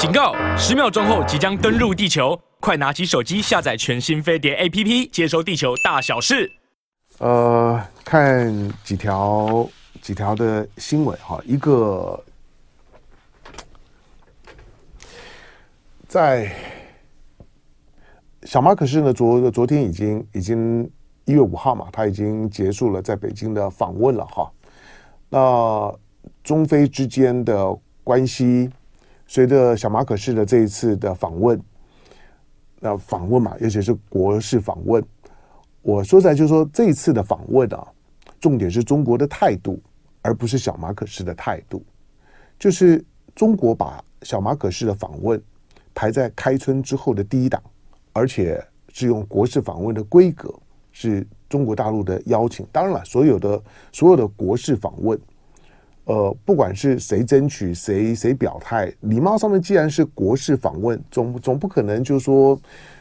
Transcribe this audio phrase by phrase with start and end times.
[0.00, 0.34] 警告！
[0.56, 6.50] 十秒钟后即将登陆地球，快拿起手机下载全新飞碟 APP，接收地球大小事。
[7.18, 8.50] 呃，看
[8.82, 9.68] 几条
[10.00, 12.18] 几条的新闻哈，一个
[16.08, 16.50] 在
[18.44, 20.90] 小马可是呢，昨昨天已经已经
[21.26, 24.50] 一月五号嘛，他已经结束了在北京的访问了哈。
[25.28, 25.94] 那
[26.42, 28.70] 中非之间的关系，
[29.30, 31.62] 随着小马可仕的这一次的访问，
[32.80, 35.00] 那访问嘛，尤其是国事访问，
[35.82, 37.86] 我说在就是说这一次的访问啊，
[38.40, 39.80] 重点是中国的态度，
[40.20, 41.80] 而不是小马可仕的态度。
[42.58, 45.40] 就是中国把小马可仕的访问
[45.94, 47.62] 排在开春之后的第一档，
[48.12, 50.52] 而且是用国事访问的规格，
[50.90, 52.66] 是中国大陆的邀请。
[52.72, 53.62] 当然了，所有的
[53.92, 55.16] 所有的国事访问。
[56.04, 62.58] 呃，不管是谁争取，谁谁表态，礼貌上面既然是国事访问，总总不可能就是说，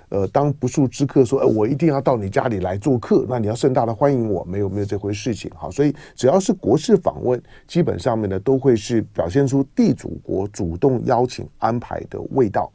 [0.10, 5.72] 呃，当不速之客说，哎，我一定要到你家里来做客，那你要盛大的欢迎我，没有没有这回事情哈。
[5.72, 12.72] 所以只要是国事访问，基本上面呢都会是表现出地主国主动邀请安排的味道。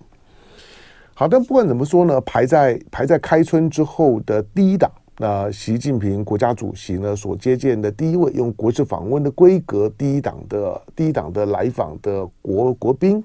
[1.14, 4.90] 好，但不管怎么说呢，排在排在开春之后的第一档。
[5.16, 13.22] 那习近平国家主席呢，所接见的第一位用国事访问的规格第一档的第一档的来访的国国宾，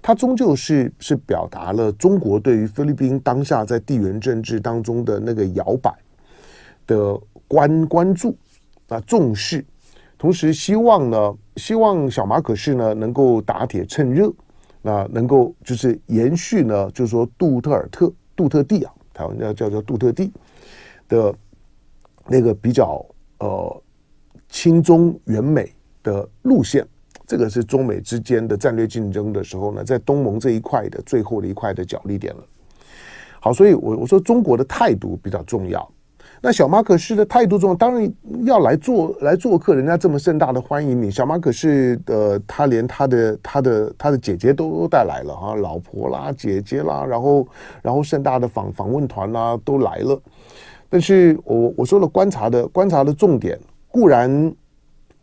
[0.00, 5.92] 他终究是是表达了中国对于菲律宾当下在地缘政治当中的那个摇摆
[6.86, 8.36] 的关关注
[8.86, 9.64] 啊重视，
[10.16, 14.32] 同时希望呢，希望小马可是呢能够打铁趁热，
[14.80, 20.30] 那能够就是延续呢，就是说杜特尔特杜特地啊，台湾叫叫叫杜特地。
[21.12, 21.34] 的
[22.26, 23.04] 那个比较
[23.40, 23.82] 呃
[24.48, 25.70] 亲中远美
[26.02, 26.86] 的路线，
[27.26, 32.42] 这个是中美之间的战略竞争的时候呢，在东盟这一块的最后的一块的角力点了。
[33.40, 35.86] 好，所以我我说中国的态度比较重要。
[36.44, 38.12] 那小马可是的态度重要，当然
[38.44, 41.10] 要来做来做客，人家这么盛大的欢迎你。
[41.10, 47.46] 小马可是的他连他的他的他的姐姐都带来了哈，老婆啦、姐姐啦，然后
[47.82, 50.20] 然后盛大的访访问团啦都来了。
[50.92, 53.58] 但是我我说了观察的观察的重点，
[53.88, 54.54] 固然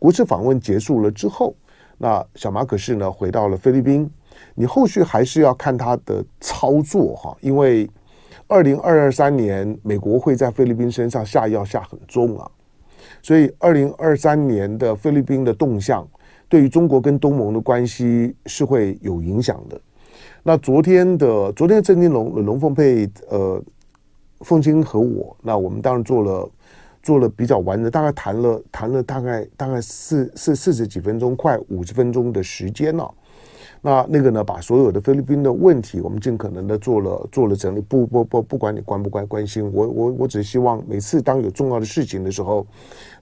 [0.00, 1.54] 国事访问结束了之后，
[1.96, 4.10] 那小马可是呢回到了菲律宾，
[4.56, 7.88] 你后续还是要看他的操作哈，因为
[8.48, 12.50] 二零二二三年美国会在菲律宾身上下药下很重啊，
[13.22, 16.04] 所以二零二三年的菲律宾的动向，
[16.48, 19.80] 对于中国跟东盟的关系是会有影响的。
[20.42, 23.62] 那昨天的昨天的郑金龙龙凤配呃。
[24.40, 26.50] 凤清和我，那我们当然做了
[27.02, 33.10] 做了比较完整，大概谈了谈了大概大概四四四十几分钟，快五十分钟的时间了。
[33.82, 37.80] 那那个呢，把所有的菲律宾的问题，我们尽可能的做了做了整理。
[37.80, 42.66] 不不不，不管你关不关关心，我我我只希望每次当有重要的事情的时候，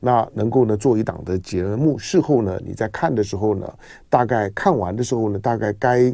[0.01, 1.97] 那能够呢做一档的节目。
[1.97, 3.73] 事后呢，你在看的时候呢，
[4.09, 6.13] 大概看完的时候呢，大概该。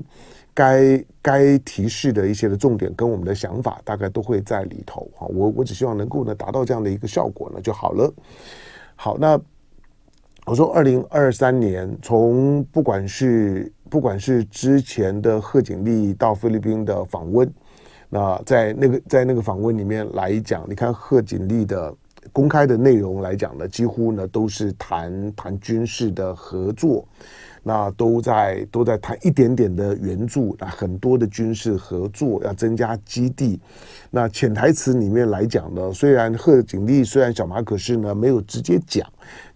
[0.54, 8.14] 该该提示的一些的重点跟我们的想法大概都会在里头哈，我我只希望能够呢达到这样的一个效果呢就好了。
[8.94, 9.38] 好，那
[10.46, 17.52] 我说二零二三年从不管是不管是之前的贺锦丽到菲律宾的访问，
[18.08, 21.92] 那在那个在那个访问里面来讲，你看贺锦丽的
[22.32, 27.04] 公开的内容来讲呢，几乎呢都是谈谈军事的合作。
[27.66, 33.58] 那都在都在谈一点点的援助，那很多的军事合作要增加基地。
[34.10, 39.04] 那潜台词里面来讲呢，虽然贺锦丽虽然小马可是呢没有直接讲，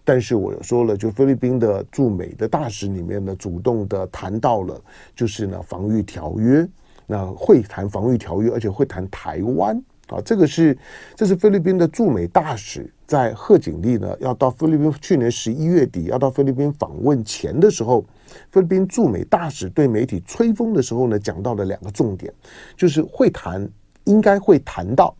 [0.03, 4.81] 但是我说了，就菲律宾的驻美的大使里面呢，主动的谈到了，
[5.15, 6.67] 就是呢防御条约，
[7.05, 9.81] 那会谈防御条约，而且会谈台湾。
[10.09, 10.77] 啊，这个是
[11.15, 18.03] 这是菲律宾的驻美大使在贺锦丽呢要到菲律宾，去年十一月底要到菲律宾访问前的时候，
[18.49, 22.33] 菲律宾驻美大使对媒体吹风的时候呢，讲到了两个重点，
[22.75, 23.67] 就是会谈
[24.05, 25.15] 应该会谈到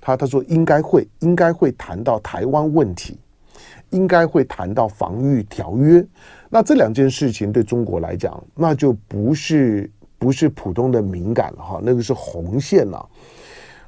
[0.00, 3.18] 他他说应该会应该会谈到台湾问题，
[3.90, 6.04] 应该会谈到防御条约。
[6.48, 13.08] 那这两件事情对中国来讲，那就不是不是普通的敏感了哈，那个是红线了。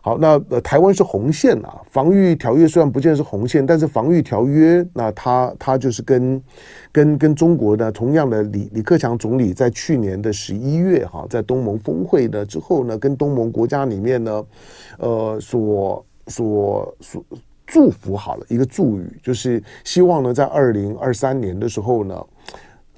[0.05, 1.81] 好，那呃，台湾是红线啊。
[1.89, 6.43] 防御条约虽然不见是红线，但是防御条约，那他他就是跟
[6.91, 14.45] 跟跟中国的同样的李李克强总理在去年的十一月哈，在东盟峰会的之后呢，跟东盟国家里面呢，
[14.99, 17.25] 呃，所所所
[17.65, 22.27] 祝福好了一个祝语，就是希望呢，在二零二三年的时候呢，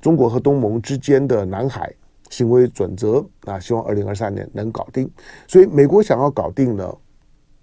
[0.01, 1.93] 中国和东盟之间的南海
[2.31, 5.11] 行为准则，啊希望二零二三年能搞定。
[5.47, 6.93] 所以美国想要搞定呢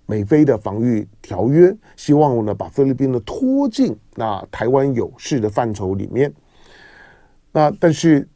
[0.05, 6.33] 美菲的防御条约，希望呢把菲律宾呢拖进那台湾有事的范畴里面。
[7.51, 8.27] 那但是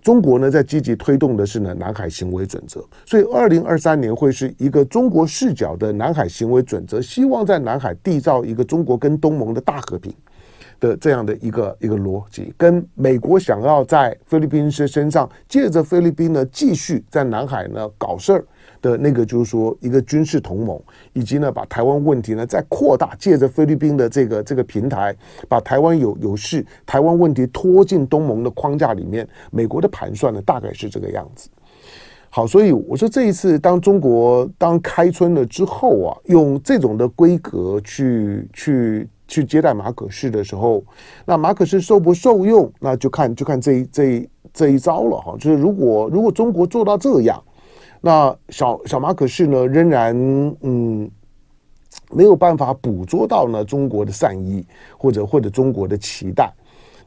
[0.00, 10.14] 中国呢在积极推动的是呢南海行为准则，所以二零二三年会是一个中国视角的南海行为准则，希望在南海缔造一个中国跟东盟的大和平。
[10.80, 18.44] 的这样的一个一个逻辑，跟美国想要在菲律宾身身上借着菲律宾呢继续在南海呢搞事儿
[18.80, 20.80] 的那个，就是说一个军事同盟，
[21.12, 25.14] 以及呢把台湾问题呢再扩大，借着菲律宾的这个这个平台，
[25.48, 29.28] 把台湾有有事台湾问题拖进东盟的框架里面。
[29.50, 31.48] 美国的盘算呢大概是这个样子。
[32.30, 39.08] 好，所以我说这一次当中国当开春了之后啊，用这种的规格去去。
[39.28, 40.82] 去接待马可仕的时候，
[41.24, 45.36] 那马可仕受不受用，那就看就看这一这一这一招了哈。
[45.38, 47.40] 就是如果如果中国做到这样，
[48.00, 50.16] 那小小马可仕呢仍然
[50.62, 51.08] 嗯
[52.10, 54.64] 没有办法捕捉到呢中国的善意
[54.96, 56.52] 或者或者中国的期待。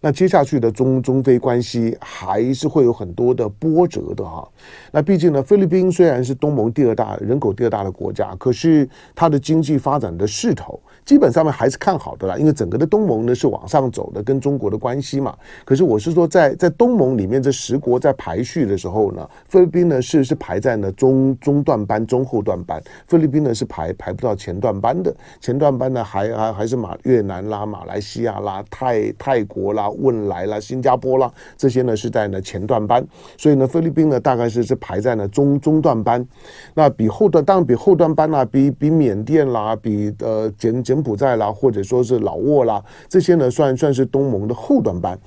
[0.04, 4.46] 那接下去的中中非关系还是会有很多的波折的哈。
[4.92, 12.36] 那毕竟呢，菲律宾虽然是东盟第二大人口第二大的国家，可是它的经济发展的势头基本上面还是看好的啦。
[12.36, 15.38] 因为整个的东盟呢是往上走的，跟中国的关系嘛。
[15.64, 22.82] 可是我是说，在在东盟里面这十国在排序的时候呢，菲律宾呢是是排在呢中中段班、中后段班。
[23.06, 29.91] 菲律宾呢是排排不到前段班的，前段班呢还还还是马越南啦、马来西亚啦、泰泰国啦。
[30.00, 33.06] 汶莱啦，新加坡啦，这些呢是在呢前段班，
[33.38, 36.26] 所以呢菲律宾呢大概是是排在呢中中段班，
[36.74, 45.20] 那比后段当然比后段班啦，比比缅甸啦，比呃柬柬埔寨啦，或者说是老挝啦，这些呢算算是东盟的后段班。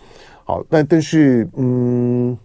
[0.45, 2.37] 好，那但是嗯。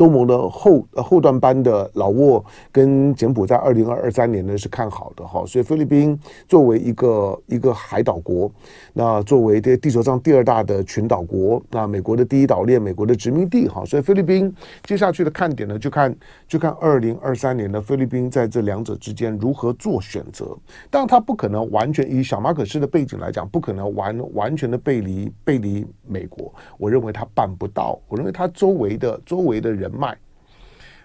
[0.00, 2.42] 东盟的后后段班的老挝
[2.72, 6.18] 跟柬埔寨，二零二二三年呢是看好的哈，所以菲律宾
[6.48, 8.50] 作为一个一个海岛国，
[8.94, 14.50] 那作为这地球上第二大的群岛国，那美国的第一岛链，美国的殖民地哈，所以菲律宾
[14.84, 16.16] 接下去的看点呢，就看
[16.48, 20.56] 就看二零二三年的菲律宾在这两者之间如何做选择。
[20.88, 26.50] 当然，他不可能完全以小马可斯的背景来讲，不可能完完全的背离背离美国。
[26.78, 29.89] 我认为他办不到，我认为他周围的周围的人。
[29.92, 30.16] 脉，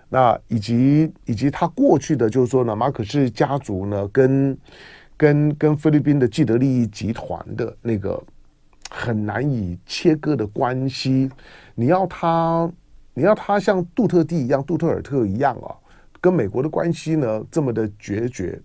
[0.09, 4.57] 那以及以及他过去的就是说呢，马可仕家族呢，跟
[5.17, 8.21] 跟跟菲律宾的既得利益集团的那个
[8.89, 11.29] 很难以切割的关系，
[11.73, 12.71] 你要他
[13.13, 15.73] 你要他像杜特地一样，杜特尔特一样啊，
[16.21, 18.61] 跟美国的关系呢这么的决绝，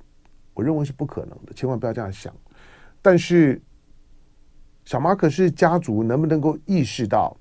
[0.54, 2.34] 我认为是不可能的，千万不要这样想。
[3.00, 3.60] 但是
[4.84, 7.36] 小马可仕家族能不能够意识到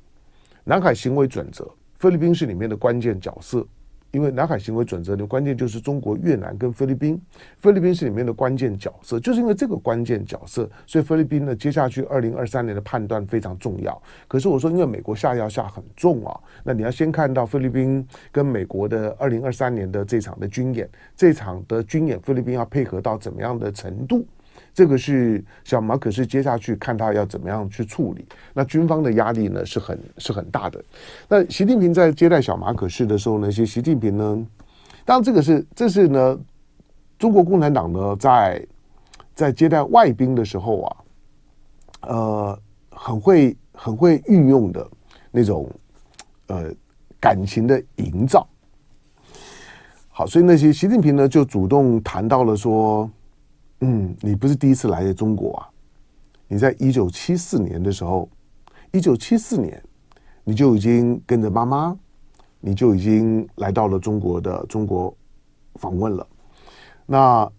[0.64, 1.70] 南海行为准则？
[2.00, 3.68] 菲律宾是里面的关键角色，
[4.12, 7.22] 因为南海行为准则的关键就是中国、越南跟菲律宾。
[7.58, 14.02] 菲律宾是里面的关键角色，就是因为这个关键角色，所以菲律宾呢，接下去二零二三年的判断非常重要。
[14.30, 24.26] 可是我说，因为美国下药下很重啊，那你要先看到菲律宾跟美国的二零二三年的这场的军演，这场的军演，菲律宾要配合到怎么样的程度？
[24.80, 30.82] 这个是小马可是接下去看他要怎么样去处理，那军方的压力呢是很是很大的。
[31.28, 34.48] 那习近平在接待小马可是的时候呢，其实习近平呢，
[35.04, 36.40] 当然这个是这是呢，
[37.18, 38.66] 中国共产党呢在
[39.36, 40.96] 在接待外宾的时候啊，
[42.08, 42.60] 呃，
[42.92, 44.90] 很会很会运用的
[45.30, 45.70] 那种
[46.48, 46.72] 呃
[47.20, 48.48] 感情的营造。
[50.08, 53.12] 好，所以那些习近平呢就主动谈到了说。
[53.82, 55.70] 嗯，你不是第一次来中国啊！
[56.48, 58.28] 你在一九七四年的时候，
[58.92, 59.82] 一九七四年
[60.44, 61.98] 你就已经跟着妈妈，
[62.60, 65.16] 你就已经来到了中国的中国
[65.76, 66.28] 访问了。
[67.06, 67.50] 那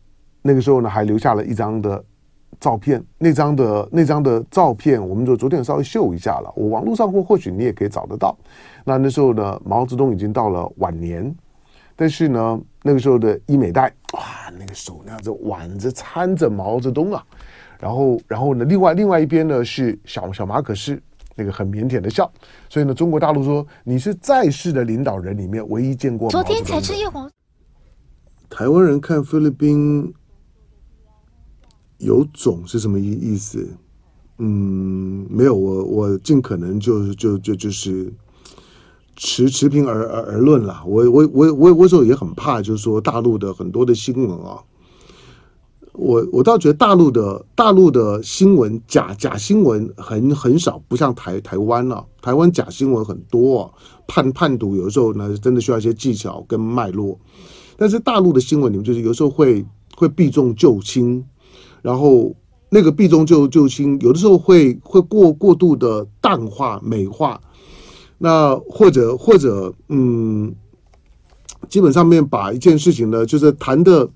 [0.43, 2.05] 那个时候呢，还留下了一张的
[2.59, 3.03] 照片。
[3.17, 6.53] 那张的那张的照片，我们就昨天稍微秀一下了。
[6.55, 8.37] 我网络上或或许你也可以找得到。
[8.85, 11.35] 那那时候呢，毛泽东已经到了晚年。
[11.97, 17.23] 但是呢，那个时候的伊美代，哇，那个手那样子挽着搀着毛泽东啊，
[17.79, 21.03] 然后，然后呢，另外另外一边呢是小小马可是，
[21.35, 22.33] 那个很腼腆的笑。
[22.71, 26.31] 所以呢，中国大陆说你是在世的领导人里面唯一见过。
[26.31, 27.31] 昨天才吃叶黄。
[28.49, 30.13] 台湾人看菲律宾
[31.99, 33.69] 有种是什么意意思？
[34.39, 38.11] 嗯，没有，我我尽可能就就就就是。
[39.23, 44.57] 持持平而而而论啦，我我我我我有时候也很怕，就是说大陆的很多的新闻啊，
[45.93, 52.05] 我我倒觉得大陆的大陆的新闻假假新闻很很少，不像台台湾了、啊。
[52.23, 53.71] 台湾假新闻很多、啊，
[54.07, 57.19] 判判读有时候呢，真的需要一些技巧跟脉络。
[57.77, 59.63] 但是大陆的新闻，你们就是有时候会
[59.97, 61.23] 会避重就轻，
[61.83, 62.35] 然后
[62.71, 67.39] 那个避重就就轻，有的时候会会过过度的淡化美化，
[68.23, 70.55] 那或者或者嗯，
[71.69, 74.09] 基本上面把一件事情呢，就是谈的。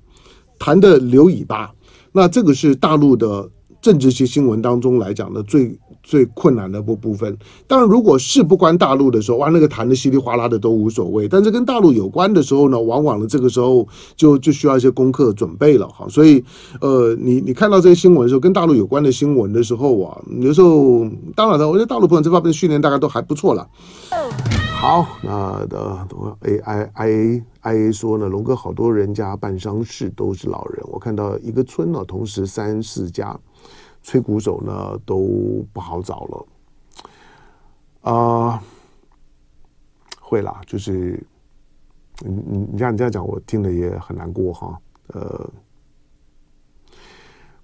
[0.56, 1.74] 谈的留尾巴，
[2.12, 3.50] 那这个是大陆的
[3.82, 7.36] 政治性新闻当中来讲的最最困难的部部分。
[7.66, 11.26] 当然，如果事不关大陆的时候，哇，那个谈的稀里哗啦的都无所谓。
[11.26, 16.06] 但是跟大陆有关的时候呢，往往呢这个时候就就需要一些功课准备了哈。
[16.08, 16.44] 所以，
[16.80, 23.66] 呃，你你看到这些新闻的时候，跟大陆有关的新闻的时候啊，有时候当然了，我觉得大陆朋友这方面的训练大概都还不错了。
[24.76, 26.06] 好，那的
[26.42, 33.34] A I I A I A 说呢，龙哥好多人家办丧事都是老人，我看到一个村呢，同时三四家
[34.04, 36.46] 吹鼓手呢都不好找了。
[38.12, 38.62] 啊、
[40.20, 41.20] 会啦，就是
[42.20, 44.78] 你你你这样你这样讲，我听了也很难过哈。
[45.08, 45.50] 呃，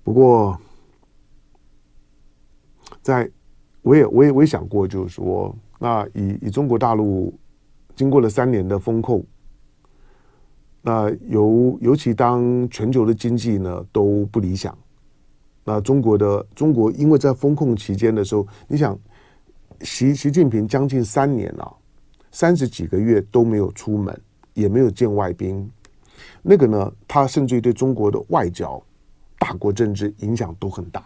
[0.03, 0.59] 不过
[3.01, 3.31] 在
[3.83, 5.55] 我也我也我也想过，就是说。
[5.83, 7.33] 那以以中国大陆
[7.97, 9.25] 经过了三年的风控，
[10.83, 14.77] 那尤尤其当全球的经济呢都不理想，
[15.65, 18.99] 那中国的中国因为在封控期间的时候，你想
[19.83, 21.77] 习习近平将近三年了，
[22.31, 24.21] 三十几个月都没有出门，
[24.55, 25.71] 也没有见外宾，
[26.43, 28.83] 那个呢，他甚至于对中国的外交、
[29.39, 31.05] 大国政治影响都很大。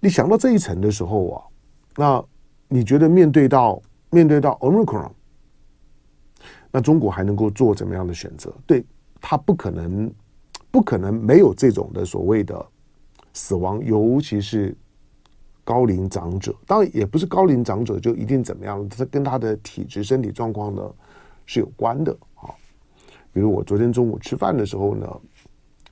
[0.00, 1.42] 你想到这一层的时候啊，
[1.96, 2.24] 那
[2.68, 5.10] 你觉得面对到面对到 Omicron，
[6.70, 8.52] 那中国还能够做怎么样的选择？
[8.66, 8.84] 对，
[9.20, 10.12] 他不可能
[10.74, 12.66] 不可能没有这种的所谓的
[13.32, 14.76] 死亡，尤其是
[15.62, 16.52] 高龄长者。
[16.66, 20.82] 当然也不是高龄长者就一定怎么样，这跟他的体质、身体状况呢
[21.46, 22.50] 是有关的啊。
[23.32, 25.08] 比如我昨天中午吃饭的时候呢，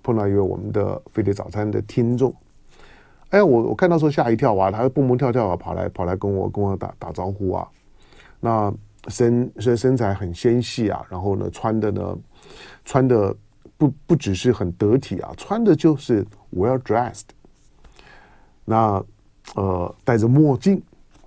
[0.03, 2.35] 碰到一位我们的飞碟早餐的听众。
[3.31, 7.69] 哎，我我看到时候吓一跳啊，他蹦蹦跳跳啊，跑来跑来跟我跟我打打招呼啊。
[8.41, 8.75] 那
[9.07, 12.19] 身身身材很纤细啊，然后呢穿的呢
[12.85, 13.33] 穿的
[13.83, 16.25] 不不只是很得体啊，穿的就是
[16.55, 17.25] well dressed。
[18.65, 19.05] 那
[19.57, 20.81] 呃戴着墨镜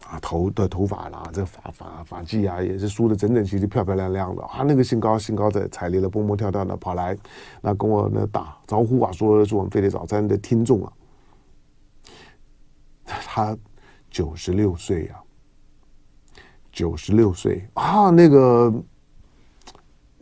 [0.08, 4.64] 啊，头的头发啦，这发发发髻啊也是梳的整整齐齐、漂漂亮亮的啊。
[4.64, 7.18] 那个兴高兴高的踩雷了，蹦蹦跳跳的跑来，
[7.60, 10.94] 那跟我呢打招呼啊，说是我们飞碟早餐的听众啊。
[13.04, 13.58] 他
[14.10, 15.16] 九十六岁呀，
[16.72, 18.74] 九十六岁啊，那个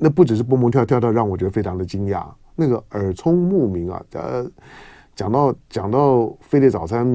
[0.04, 2.26] 那不只是蹦蹦跳跳的，让我觉得非常的惊讶。
[2.58, 4.46] 那个耳聪目明啊，呃，
[5.16, 7.08] 讲到讲到飞碟早餐，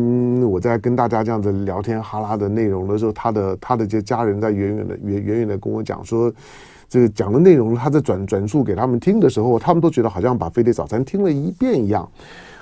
[0.42, 6.32] 我在跟大家这样子聊天哈拉的内容的时候，他的他的这家人在远远的远远远的跟我讲说，
[6.88, 12.10] 这个讲的内容，他在转转述给他们听的时候，他们都觉得好像把飞碟早餐听了一遍一样。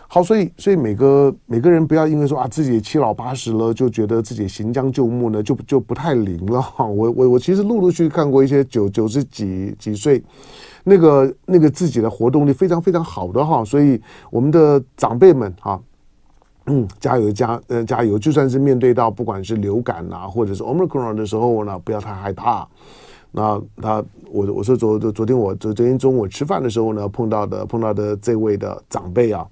[0.08, 6.86] 好，所以所以每个每个人不要因为说啊自己七老八十了，就觉得自己行将就木呢，就就不太灵了 哈。
[6.86, 10.22] 我我我其实陆陆续续看过一些九九十几几岁，
[10.84, 13.64] 那个那个自己的活动力非常非常好的哈。
[13.64, 15.78] 所以我们的长辈们哈，
[16.66, 22.66] 嗯，加油加呃加油，就算是面对到不管是流感啊，或者是 Omicron 的时候呢，不要太害怕。
[23.32, 29.44] 那他我我说昨昨天我昨昨天中午吃饭的时候呢，碰到的碰到的这位的长辈啊。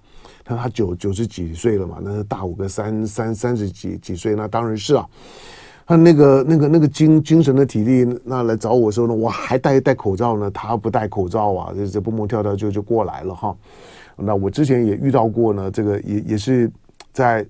[0.45, 5.09] 他他九九十几岁了嘛，那大五个三三三十几几岁，那当然是啊。
[5.87, 13.55] 他那个那个那个精精神的体力，那来找我的时候呢，我还戴戴口罩呢，他不戴口罩啊，这这蹦蹦跳跳就就过来了哈。
[14.17, 16.73] 那我之前也遇到过呢，这个也也是
[17.13, 17.47] 在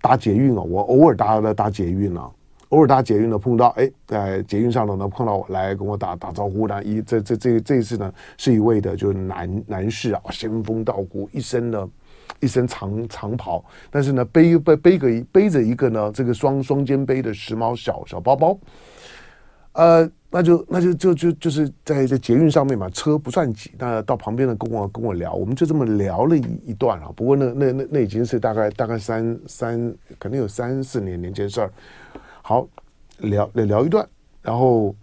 [0.00, 2.26] 搭捷运啊，我偶尔搭了搭捷运啊，
[2.70, 11.86] 偶尔搭捷运呢碰到哎，在捷运上头呢碰到我来跟我打打招呼的，一这这这这一次呢是一位的就是男男士啊，仙风道骨，一身的。
[12.40, 18.58] 一身长长袍，但是呢，背背背个背着一个呢，这个双双肩背的时髦小小包包，
[19.72, 27.12] 呃，那就那就就就就是在在捷运上面嘛，车不算挤，那到旁边的跟我跟我聊，我们就这么聊了一一段啊。
[27.14, 31.70] 不过那那那那已经是大概大概三三，可能有三四年年前事儿。
[32.42, 32.66] 好，
[33.18, 34.06] 聊聊一段，
[34.40, 34.94] 然后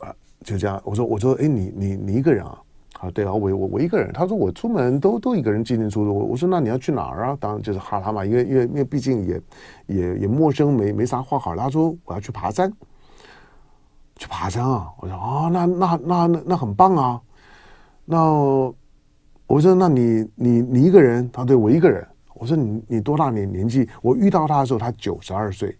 [0.00, 0.12] 啊
[0.42, 2.58] 就这样，我说我说哎，你你你一个人啊？
[3.00, 4.12] 啊，对啊，我我我一个人。
[4.12, 6.14] 他说我出门都都一个人进进出出。
[6.14, 7.36] 我说那你要去哪儿啊？
[7.40, 9.40] 当然就是哈拉嘛，因为因为因为毕竟也
[9.86, 11.54] 也也陌生，没没啥话好。
[11.56, 12.72] 他说我要去爬山，
[14.16, 14.88] 去爬山啊。
[14.98, 17.20] 我说啊、哦，那那那那那很棒啊。
[18.04, 18.22] 那
[19.46, 21.28] 我说，那你你你一个人？
[21.32, 22.06] 他对我一个人。
[22.34, 23.88] 我说你你多大年年纪？
[24.02, 25.76] 我遇到他的时候，他九十二岁。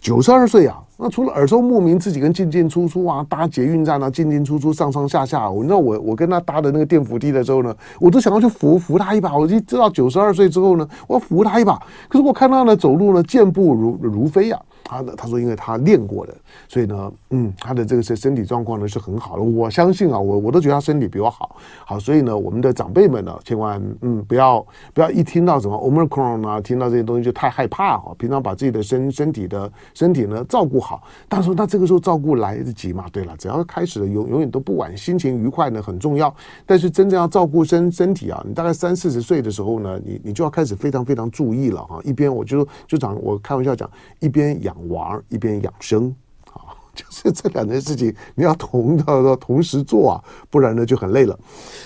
[0.00, 5.50] 九十二岁啊，那除了耳聪目明，自己跟进进出出啊，搭捷运站啊，进进出出，上上下下。
[5.50, 9.34] 我你知道我我跟他搭的那个电扶梯的时候呢，我都想要去扶扶他一把。
[9.34, 11.80] 我就知道九十二岁之后呢，我要扶他一把。
[12.06, 14.68] 可是我看他呢走路呢，健步如如飞呀、啊。
[14.82, 16.34] 他的他说，因为他练过的，
[16.68, 19.42] 所以呢，嗯，他的这个是身体状况呢是很好的。
[19.42, 21.54] 我相信啊，我我都觉得他身体比我好。
[21.86, 28.12] 好，所以呢，我们的长辈们呢，千万嗯不要不要一听到什么 Omicron 啊，听到这些东西就太害怕哈。
[28.18, 30.89] 平常把自己的身身体的身体呢照顾好。
[31.28, 33.06] 但是那这个时候照顾来得及吗？
[33.12, 34.96] 对了，只要开始了，永永远都不晚。
[34.96, 36.34] 心情愉快呢很重要，
[36.66, 42.00] 但是真正要照顾身身体啊，你大概三四十岁的时候呢，你你就要开始非常非常注意了哈。
[42.04, 44.76] 一边我就就讲，我开玩笑讲，一边养。
[44.88, 46.12] 娃一边养生
[46.52, 51.38] 啊， 就是这两件事情你要同的同时做啊，不然呢就很累了。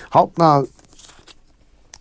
[0.09, 0.65] 好，那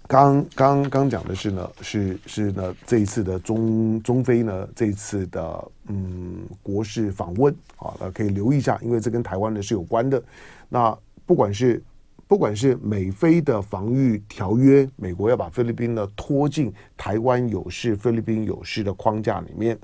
[0.06, 10.22] 刚刚刚讲的是呢，是是呢这一次的中中菲呢这一次的嗯国事访问啊，可以留意一下，因为这跟台湾呢是有关的。
[10.68, 11.82] 那不管是
[12.28, 19.78] 不管是美菲的防御条约，美国要把菲律宾呢拖进台湾有事、菲律宾有事的框架里面。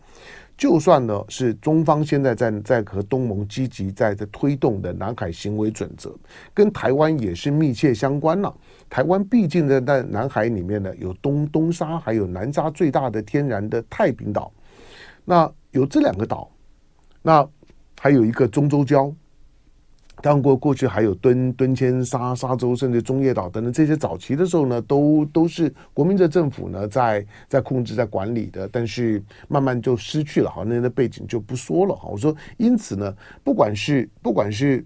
[0.60, 6.14] 就算呢是中方现在在在和东盟积极在在推动的南海行为准则，
[6.52, 8.54] 跟台湾也是密切相关了。
[8.90, 14.52] 台湾毕竟呢在南海里面呢，有东东沙还有南沙最大的天然的太平岛，
[15.24, 16.50] 那有这两个岛，
[17.22, 17.48] 那
[17.98, 19.14] 还有一个中洲礁。
[20.22, 32.08] 当过过去还有敦敦谦沙沙洲，甚至中业岛等等这些早期的时候呢，都都是国民的政府呢在在控制在管理的，但是慢慢就失去了，好，那的背景就不说了哈。
[32.10, 34.84] 我说，因此呢，不管是不管是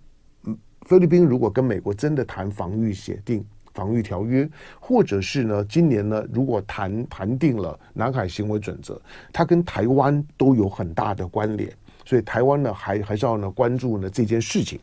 [0.83, 4.49] 菲律宾如果跟美国真的谈防御协定、防御条约，
[4.79, 9.01] 或者是呢今年呢如果谈谈定了南海行为准则，
[9.33, 11.71] 它跟台湾都有很大的关联。
[12.05, 14.79] 所以台湾呢，还还是要呢关注呢这件事情。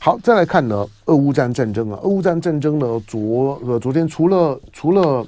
[0.00, 5.26] 好，再来看呢，俄乌战战争啊，俄乌战战争呢，昨呃昨天除了除了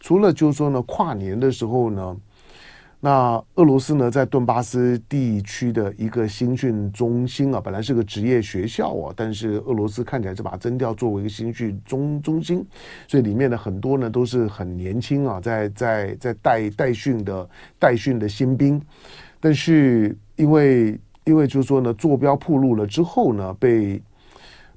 [0.00, 2.16] 除了就是说呢，跨年的时候呢，
[2.98, 12.66] 那俄罗斯呢在顿巴斯地区的一个新训中心啊，本来是个职业学校啊，但是俄罗斯看起来是把征调作为一个新训中中心，
[13.06, 18.82] 所以里面的很多呢都是很年轻啊，在在在带带训的带训的新兵，
[19.38, 20.18] 但是。
[20.38, 24.00] 因为，因为就是说呢，坐标铺路了之后呢，被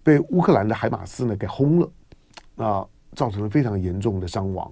[0.04, 1.92] 被乌克兰的海马斯呢给轰了，
[2.56, 4.70] 啊，造成了非常严重的伤亡。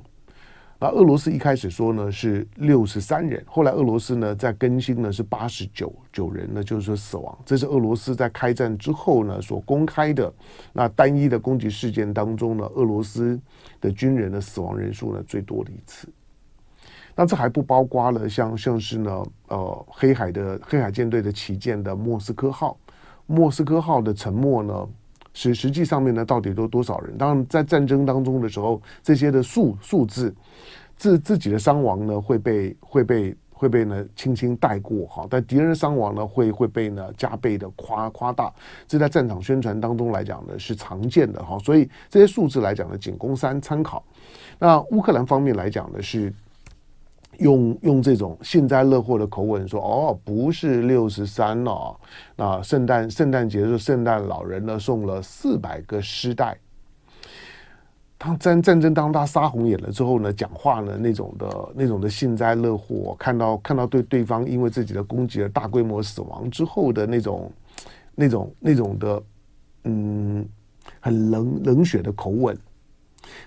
[0.81, 7.37] 那俄罗斯一开始说呢是六十三人，后来俄罗斯呢在更新呢是八十九九人呢，就是说死亡。
[7.45, 10.33] 这是俄罗斯在开战之后呢所公开的
[10.73, 13.39] 那单一的攻击事件当中呢，俄罗斯
[13.79, 16.07] 的军人的死亡人数呢最多的一次。
[17.21, 22.77] 那这还不包括了像像是呢，呃，黑海的黑海舰队的旗舰的莫斯科号，
[23.25, 24.87] 莫斯科号的沉没呢，
[25.33, 27.17] 是实际上面呢到底都多少人？
[27.17, 30.33] 当然在战争当中的时候，这些的数数字，
[30.95, 38.49] 自自己的伤亡呢会被会被会被呢轻轻带过哈，但敌人的伤亡呢会会被呢加倍的夸夸大，
[38.87, 44.01] 这在战场宣传当中来讲呢是常见的哈，所以这些数字来讲呢仅供三参考。
[44.57, 46.33] 那乌克兰方面来讲呢是。
[47.39, 51.99] 用用这种幸灾乐祸的口吻说：“哦，不是六十三了。
[52.35, 56.57] 那圣诞圣诞节的时候，圣诞老人呢送了四百个尸袋。
[58.17, 67.51] 当战战争当他杀红眼了之后呢，讲话呢那种的那种的幸灾乐祸，看到看到对对方因为自己的攻击而大规模死亡之后的那种
[68.15, 69.23] 那种那种的
[69.85, 70.45] 嗯
[70.99, 72.57] 很冷冷血的口吻，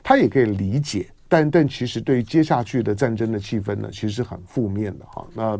[0.02, 5.26] 他也可以理解。”但但其实对于接下去的战争的气氛呢，其实是很负面的哈。
[5.34, 5.58] 那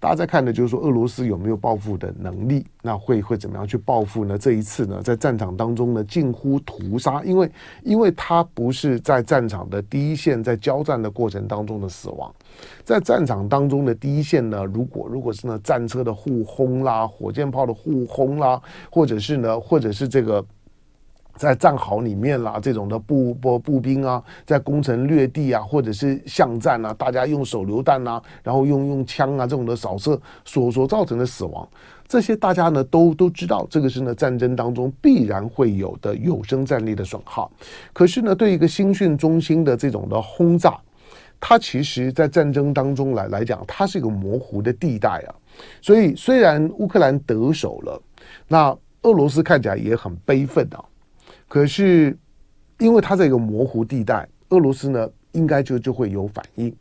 [0.00, 2.66] 大家在看的就是说，俄罗斯有没有报复的能力？
[2.82, 4.36] 那会会怎么样去报复呢？
[4.36, 7.48] 这一次呢，在战场当中呢，近乎屠杀，因为
[7.84, 12.34] 因为他不是在战场的第一线，在交战的过程当中的死亡，
[12.82, 20.44] 在战场当中的第一线呢，如果如果是呢战车的互轰啦，火箭炮的互轰啦，或者是呢，或者是这个。
[21.38, 31.66] 在战壕里面啦，这种的步步步兵啊，在攻城略地啊，或者是巷战啊，大家用手榴弹啊，然后用用枪啊这种的扫射所所造成的死亡，
[32.08, 37.50] 这些大家呢都都知道，这个是呢战争当中必然会有的有生战力的损耗。
[37.92, 40.76] 可是呢，对一个新训中心的这种的轰炸，
[41.38, 45.34] 它其实在战争当中来来讲，它是一个模糊的地带啊。
[45.80, 48.02] 所以虽然乌克兰得手了，
[48.48, 50.84] 那俄罗斯看起来也很悲愤啊。
[51.48, 52.16] 可是
[52.78, 56.72] 因为它在一个模糊地带，俄罗斯呢应该就就会有反应。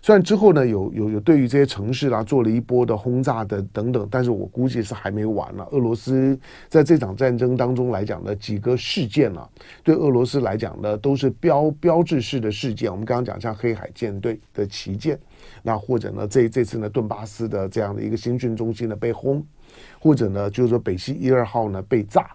[0.00, 5.64] 虽然之后呢有有有对于这些城市啦做了一波的轰炸的等等，但是我估计是还没完了。
[5.70, 9.48] 俄罗斯在这场战争当中来讲的几个事件啊，
[9.84, 12.90] 对俄罗斯来讲呢都是标标志式的事件。
[12.90, 15.18] 我们刚刚讲像黑海舰队的旗舰，
[15.62, 19.44] 那或者呢这这次呢顿巴斯的这样的一个新训中心呢被轰，
[20.00, 22.28] 或者呢就是说北溪一二号呢被炸。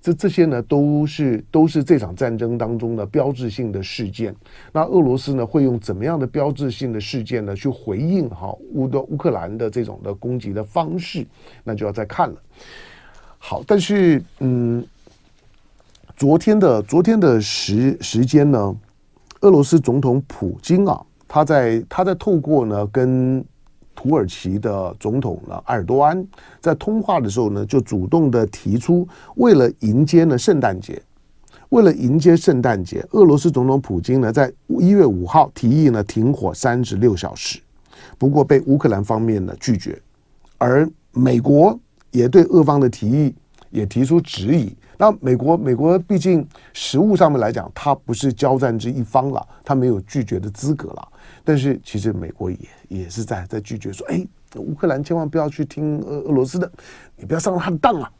[0.00, 4.34] 这这些呢，都是都是这场战争当中的标志性的事件。
[4.72, 11.26] 那俄罗斯呢，会用怎么样的标志性的事件呢，去回应哈乌的乌克兰的这种的攻击的方式？
[11.64, 12.36] 那就要再看了。
[13.38, 14.84] 好，但是嗯，
[16.16, 18.74] 昨天的昨天的时时间呢，
[19.40, 23.44] 俄罗斯总统普京啊，他在他在透过呢跟。
[23.98, 26.24] 土耳其的总统呢，埃尔多安
[26.60, 31.02] 在通话的时候呢，就主动的提出，为了迎接呢圣诞节，
[31.70, 37.58] 为了迎接圣诞节，俄罗斯总统普京呢，在一月五号提议呢停火三十六小时，
[38.16, 40.00] 不过被乌克兰方面呢拒绝，
[40.58, 41.76] 而美国
[42.12, 43.34] 也对俄方的提议
[43.70, 44.72] 也提出质疑。
[44.96, 51.08] 那美国，美国毕竟实物上面来讲，他不是交战之一方了，他没有拒绝的资格了。
[51.48, 52.58] 但是其实美国也
[52.88, 54.22] 也是在在拒绝说，哎，
[54.56, 56.70] 乌克兰千万不要去听俄俄罗斯的，
[57.16, 58.12] 你不要上他的当啊。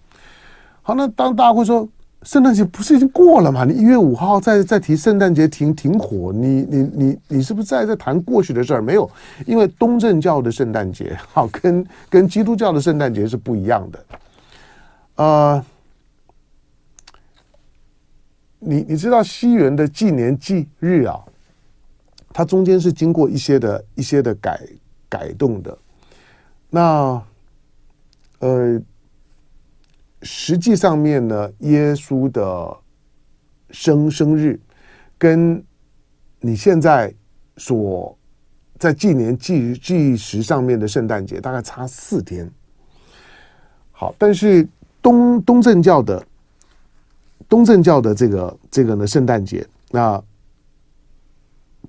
[0.80, 1.86] 好，那当大家会说，
[2.22, 3.66] 圣诞节不是已经过了吗？
[3.66, 8.80] 你一月五号再再提圣诞节停停火，你你你你是不是在在谈过去的事儿？
[8.80, 9.10] 没有，
[9.44, 14.04] 因为东正教的圣诞节好跟跟基督教的圣诞节是不一样的，
[15.16, 15.64] 呃。
[18.60, 21.22] 你你知道西元的纪年纪日啊，
[22.32, 24.60] 它中间是经过一些的一些的改
[25.08, 25.76] 改动的。
[26.70, 27.22] 那
[28.40, 28.80] 呃，
[30.22, 32.76] 实际上面呢，耶稣的
[33.70, 34.60] 生生日
[35.16, 35.62] 跟
[36.40, 37.12] 你现在
[37.56, 38.16] 所
[38.78, 42.48] 在纪年纪纪时上面的圣诞节大概差四天。
[43.90, 44.68] 好，但是
[45.02, 46.24] 东东正教的。
[47.48, 50.22] 东正教的这个这个呢，圣诞节，那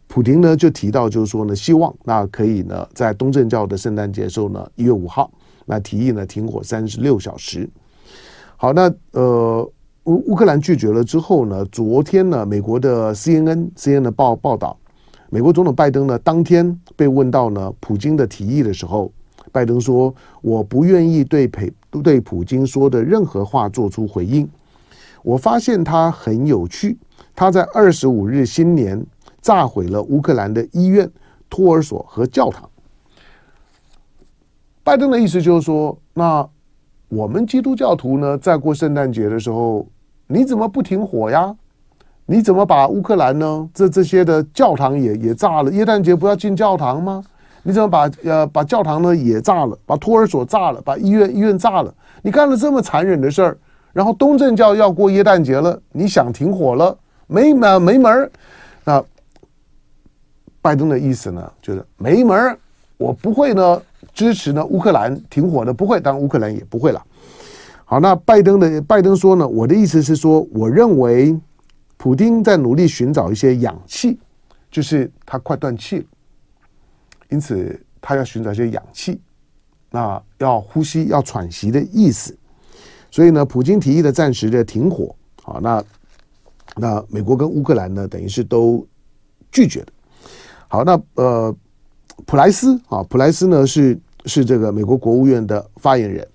[0.08, 5.32] 普丁呢就提到，就是说呢，希望那可以呢，在东正教的圣诞节时候呢，一月五号，
[5.66, 7.70] 那提议呢停火三十六小时。
[8.58, 9.72] 好，那呃
[10.06, 14.76] 乌乌克兰拒绝了之后呢，昨天呢，美国的 CNN CNN 的报报道，
[15.30, 19.12] 美国总统拜登呢当天被问到呢普京的提议的时候，
[19.52, 24.50] 拜登说，我不愿意对普对普京说的任何话做出回应。
[25.22, 26.98] 我发现他很有趣，
[27.36, 29.06] 他在二十五日新年
[29.42, 31.10] 炸毁了乌克兰的医院、
[31.50, 32.70] 托儿所和教堂。
[34.84, 36.48] 拜登的意思就是说，那
[37.10, 39.86] 我们基督教徒呢，在过圣诞节的时候，
[40.28, 41.56] 你怎么不停火呀？
[42.26, 43.70] 你怎么把乌克兰呢？
[43.74, 45.72] 这这些的教堂也也炸了？
[45.72, 47.24] 耶诞节不要进教堂吗？
[47.64, 49.78] 你怎么把呃把教堂呢也炸了？
[49.86, 50.82] 把托儿所炸了？
[50.82, 51.94] 把医院医院炸了？
[52.22, 53.58] 你干了这么残忍的事儿？
[53.92, 56.96] 然后东正教要过耶诞节了，你想停火了？
[57.26, 58.32] 没门没门儿。
[58.84, 59.04] 那
[60.70, 62.56] 拜登的意思呢，就是没门儿，
[62.98, 63.82] 我不会呢
[64.14, 67.04] 支持呢乌克兰停火的，不会，当然乌克兰也不会了。
[67.86, 71.36] 好，那拜登的拜登说呢，我的意思是说，我认为
[71.98, 74.20] 普丁在努力寻找一些氧气，
[74.70, 76.06] 就是他快断气了，
[77.30, 79.20] 因此他要寻找一些氧气，
[79.90, 82.38] 那要呼吸要喘息的意思。
[83.10, 85.84] 所以呢，普京提议的暂时的停火，好，那
[86.76, 88.86] 那美国跟乌克兰呢，等于是都
[89.52, 89.94] 拒绝的。
[90.70, 91.54] 好，那呃，
[92.26, 96.26] 普莱斯啊，普莱斯呢是是这个美国国务院的发言人。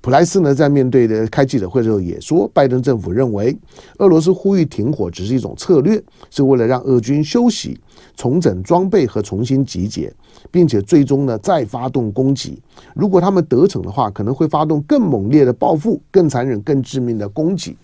[0.00, 3.56] 普莱斯呢在面对的开记者会的时候也说，拜登政府认为
[3.98, 7.80] 俄罗斯呼吁停火只是一种策略，是为了让俄军休息、
[8.14, 10.12] 重整装备和重新集结。
[10.50, 12.60] 并且最终呢，再发动攻击。
[12.94, 17.76] 如果他们得逞的话，可能会发动更猛烈的报复、更残忍、更致命的攻击。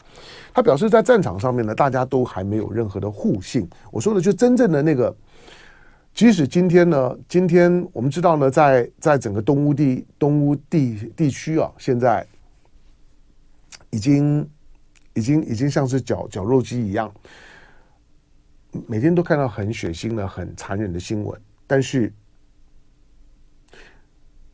[0.52, 3.66] 他表示，在战场上面呢，大家都还没有任何的互信。
[3.90, 5.14] 我说的就真正的那个，
[6.12, 12.26] 即使今天呢，今天我们知道呢，在在整个东乌地东乌地地区啊，现在
[13.90, 14.48] 已经
[15.14, 17.12] 已经已经像是绞绞肉机一样，
[18.86, 22.12] 每天都看到很血腥的、很残忍的新闻，但是。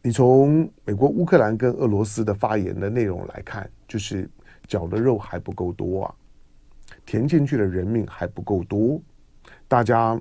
[0.03, 4.31] 你从美国、乌克兰跟俄罗斯的发言的内容来看，就是
[4.69, 6.15] 绞的肉还不够多啊，
[7.05, 9.03] 填进去的人命还不够多，
[9.67, 10.17] 大家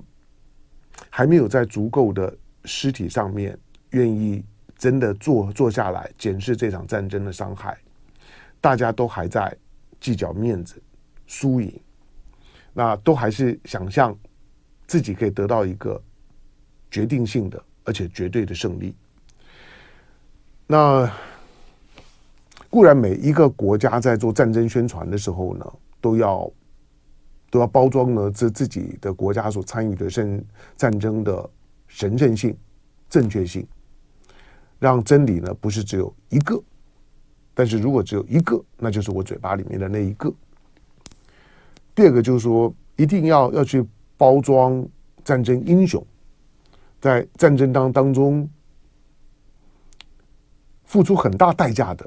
[1.10, 3.58] 还没有在足够的尸体上面
[3.90, 4.44] 愿意
[4.76, 7.78] 真的坐坐下来检视这场战争的伤害，
[8.60, 9.56] 大家都还在
[10.00, 10.80] 计较面子，
[11.26, 11.72] 输赢，
[12.74, 14.16] 那都还是想象
[14.86, 16.00] 自己可以得到一个
[16.90, 18.94] 决定性的而且绝对的胜利。
[20.66, 21.10] 那
[22.68, 26.50] 固然每一个国家在做战争宣传的时候呢，都要
[27.50, 30.44] 都要包装呢自自己的国家所参与的战
[30.76, 31.50] 战争的
[31.86, 32.56] 神圣性、
[33.08, 33.66] 正确性，
[34.78, 36.60] 让真理呢不是只有一个。
[37.54, 40.30] 但是如果只有一个，那就是我嘴巴里面的那一个。
[41.94, 43.82] 第二个就是说，一定要要去
[44.18, 44.86] 包装
[45.24, 46.04] 战争英雄，
[47.00, 48.46] 在战争当当中
[50.84, 52.06] 付出很大代价的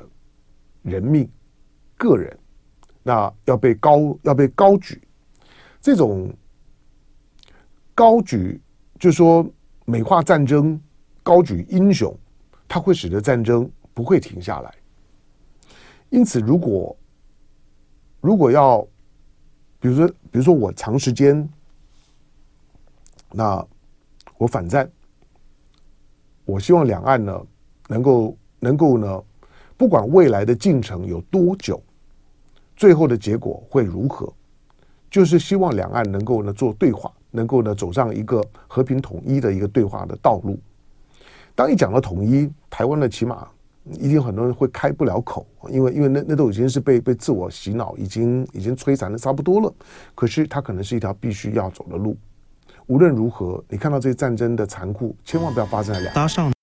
[0.84, 1.28] 人命、
[1.98, 2.38] 个人，
[3.02, 5.02] 那要被高要被高举。
[5.82, 6.34] 这种
[7.96, 8.60] 高举，
[9.00, 9.46] 就说
[9.86, 10.80] 美化战争、
[11.24, 12.16] 高举英雄，
[12.68, 14.74] 它会使得战争不会停下来。
[16.10, 16.96] 因此，如果
[18.20, 18.82] 如果要，
[19.80, 21.48] 比如说，比如说我长时间，
[23.32, 23.66] 那
[24.38, 24.90] 我反战，
[26.46, 27.46] 我希望两岸呢
[27.88, 29.24] 能够能够呢，
[29.78, 31.82] 不管未来的进程有多久，
[32.76, 34.34] 最后的结果会如何，
[35.10, 40.60] 就是希望两岸能够呢做对话，能够呢走上一个和平统一的一个对话的道路。
[41.56, 43.48] 当一讲到统一，台湾的起码。
[43.94, 49.74] 一定很多人会开不了口，因为因为那那都已经是被被自我洗脑，已经已经摧残的差不多了。
[50.14, 52.16] 可是它可能是一条必须要走的路。
[52.86, 56.59] 无论如何，你看到这些战争的残酷，千万不要发生在两岸。